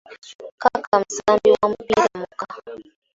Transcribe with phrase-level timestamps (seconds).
[0.61, 2.45] “Kaka” musambi wa mupiira muka!